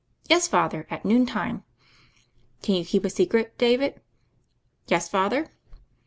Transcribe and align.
"Yes, 0.27 0.47
Father, 0.47 0.87
at 0.89 1.05
noon 1.05 1.27
time." 1.27 1.63
"Can 2.63 2.73
you 2.73 2.83
keep 2.83 3.05
a 3.05 3.09
secret, 3.11 3.55
David?" 3.59 4.01
"Yes, 4.87 5.07
Father." 5.07 5.49